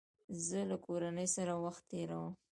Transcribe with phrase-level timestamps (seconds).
[0.47, 2.33] زه له کورنۍ سره وخت تېرووم.